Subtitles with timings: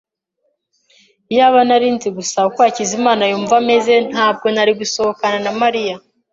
[1.33, 5.95] Iyaba nari nzi gusa uko Hakizimana yumva ameze, ntabwo nari gusohokana na Mariya.